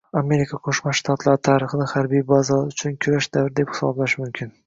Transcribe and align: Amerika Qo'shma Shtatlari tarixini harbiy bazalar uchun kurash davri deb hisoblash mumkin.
Amerika 0.19 0.57
Qo'shma 0.67 0.93
Shtatlari 0.99 1.41
tarixini 1.49 1.89
harbiy 1.91 2.25
bazalar 2.33 2.73
uchun 2.73 2.97
kurash 3.07 3.31
davri 3.37 3.57
deb 3.63 3.73
hisoblash 3.77 4.19
mumkin. 4.25 4.55